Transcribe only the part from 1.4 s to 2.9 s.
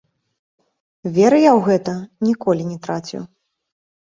я ў гэта ніколі не